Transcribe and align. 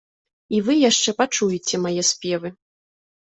І 0.59 0.61
вы 0.67 0.77
яшчэ 0.89 1.13
пачуеце 1.19 1.81
мае 1.85 2.01
спевы. 2.13 2.53